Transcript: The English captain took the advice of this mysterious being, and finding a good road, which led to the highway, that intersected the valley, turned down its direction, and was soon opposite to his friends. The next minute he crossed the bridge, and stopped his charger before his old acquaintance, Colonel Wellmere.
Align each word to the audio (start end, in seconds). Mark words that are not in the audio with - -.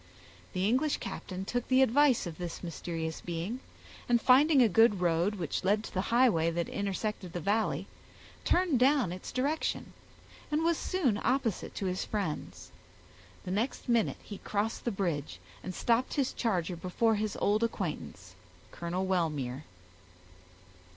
The 0.53 0.67
English 0.67 0.97
captain 0.97 1.45
took 1.45 1.67
the 1.67 1.83
advice 1.83 2.25
of 2.25 2.39
this 2.39 2.63
mysterious 2.63 3.21
being, 3.21 3.59
and 4.09 4.19
finding 4.19 4.59
a 4.63 4.67
good 4.67 4.99
road, 4.99 5.35
which 5.35 5.63
led 5.63 5.83
to 5.83 5.93
the 5.93 6.01
highway, 6.09 6.49
that 6.49 6.67
intersected 6.69 7.33
the 7.33 7.39
valley, 7.39 7.85
turned 8.43 8.79
down 8.79 9.11
its 9.11 9.31
direction, 9.31 9.93
and 10.51 10.63
was 10.63 10.79
soon 10.79 11.21
opposite 11.23 11.75
to 11.75 11.85
his 11.85 12.03
friends. 12.03 12.71
The 13.45 13.51
next 13.51 13.87
minute 13.87 14.17
he 14.23 14.39
crossed 14.39 14.85
the 14.85 14.91
bridge, 14.91 15.39
and 15.63 15.75
stopped 15.75 16.15
his 16.15 16.33
charger 16.33 16.75
before 16.75 17.13
his 17.13 17.37
old 17.39 17.61
acquaintance, 17.63 18.33
Colonel 18.71 19.05
Wellmere. 19.05 19.65